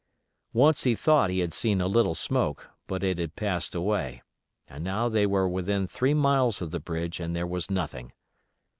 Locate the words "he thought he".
0.81-1.41